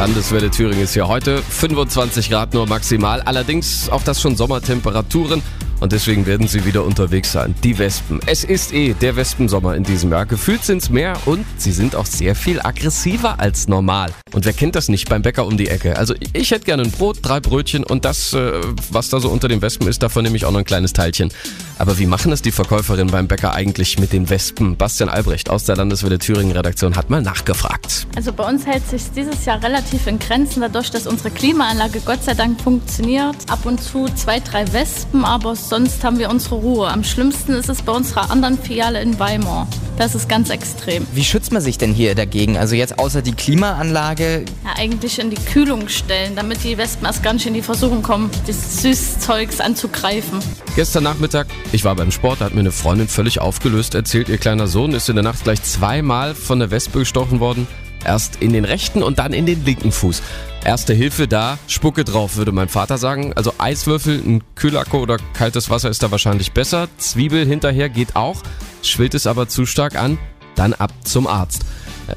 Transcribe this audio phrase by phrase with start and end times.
[0.00, 1.42] Landeswelle Thüringen ist hier heute.
[1.42, 5.42] 25 Grad nur maximal, allerdings auch das schon Sommertemperaturen
[5.80, 7.54] und deswegen werden sie wieder unterwegs sein.
[7.64, 8.20] Die Wespen.
[8.26, 10.26] Es ist eh der Wespensommer in diesem Jahr.
[10.26, 14.12] Gefühlt sind's mehr und sie sind auch sehr viel aggressiver als normal.
[14.32, 15.96] Und wer kennt das nicht beim Bäcker um die Ecke?
[15.96, 18.52] Also ich hätte gerne ein Brot, drei Brötchen und das, äh,
[18.90, 21.32] was da so unter den Wespen ist, davon nehme ich auch noch ein kleines Teilchen.
[21.78, 24.76] Aber wie machen es die Verkäuferinnen beim Bäcker eigentlich mit den Wespen?
[24.76, 28.06] Bastian Albrecht aus der Landeswelle Thüringen Redaktion hat mal nachgefragt.
[28.14, 32.22] Also bei uns hält sich dieses Jahr relativ in Grenzen, dadurch, dass unsere Klimaanlage Gott
[32.22, 33.36] sei Dank funktioniert.
[33.48, 36.88] Ab und zu zwei, drei Wespen, aber sonst haben wir unsere Ruhe.
[36.88, 39.68] Am schlimmsten ist es bei unserer anderen Filiale in Weimar.
[39.96, 41.06] Das ist ganz extrem.
[41.12, 42.58] Wie schützt man sich denn hier dagegen?
[42.58, 44.44] Also jetzt außer die Klimaanlage?
[44.64, 48.02] Ja, eigentlich in die Kühlung stellen, damit die Wespen erst gar nicht in die Versuchung
[48.02, 50.40] kommen, das Süßzeugs anzugreifen.
[50.74, 54.38] Gestern Nachmittag, ich war beim Sport, da hat mir eine Freundin völlig aufgelöst erzählt, ihr
[54.38, 57.68] kleiner Sohn ist in der Nacht gleich zweimal von der Wespe gestochen worden.
[58.04, 60.22] Erst in den rechten und dann in den linken Fuß.
[60.64, 63.32] Erste Hilfe da, Spucke drauf, würde mein Vater sagen.
[63.34, 66.88] Also Eiswürfel, ein Kühlakku oder kaltes Wasser ist da wahrscheinlich besser.
[66.98, 68.42] Zwiebel hinterher geht auch.
[68.82, 70.18] Schwillt es aber zu stark an,
[70.56, 71.64] dann ab zum Arzt.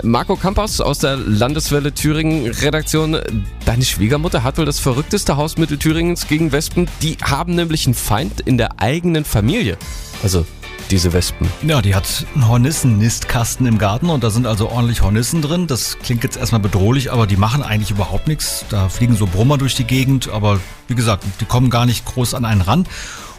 [0.01, 3.19] Marco Campos aus der Landeswelle Thüringen Redaktion.
[3.65, 6.89] Deine Schwiegermutter hat wohl das verrückteste Hausmittel Thüringens gegen Wespen.
[7.01, 9.77] Die haben nämlich einen Feind in der eigenen Familie.
[10.21, 10.45] Also
[10.91, 11.47] diese Wespen.
[11.65, 15.67] Ja, die hat einen Hornissen-Nistkasten im Garten und da sind also ordentlich Hornissen drin.
[15.67, 18.65] Das klingt jetzt erstmal bedrohlich, aber die machen eigentlich überhaupt nichts.
[18.69, 22.33] Da fliegen so Brummer durch die Gegend, aber wie gesagt, die kommen gar nicht groß
[22.33, 22.85] an einen ran.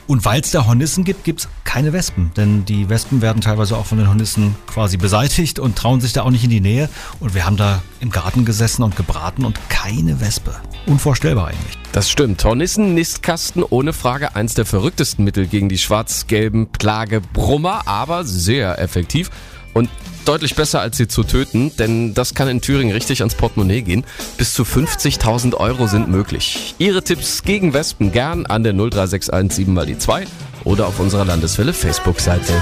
[0.07, 2.31] Und weil es da Hornissen gibt, gibt es keine Wespen.
[2.37, 6.23] Denn die Wespen werden teilweise auch von den Hornissen quasi beseitigt und trauen sich da
[6.23, 6.89] auch nicht in die Nähe.
[7.21, 10.55] Und wir haben da im Garten gesessen und gebraten und keine Wespe.
[10.87, 11.79] Unvorstellbar eigentlich.
[11.93, 12.45] Das stimmt.
[12.45, 19.31] Hornissen-Nistkasten ohne Frage eins der verrücktesten Mittel gegen die schwarz-gelben Plage Brummer, aber sehr effektiv.
[19.75, 19.91] Und
[20.25, 24.05] deutlich besser als sie zu töten, denn das kann in Thüringen richtig ans Portemonnaie gehen.
[24.39, 26.75] Bis zu 50.000 Euro sind möglich.
[26.79, 30.25] Ihre Tipps gegen Wespen gern an der 03617 mal die 2
[30.65, 32.55] oder auf unserer Landeswelle Facebook-Seite.